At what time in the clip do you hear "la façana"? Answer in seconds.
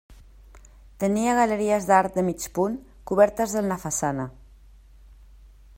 3.73-4.27